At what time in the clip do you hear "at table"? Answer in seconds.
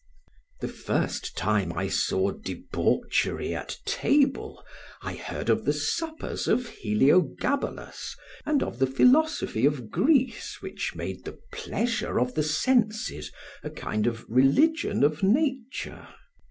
3.53-4.65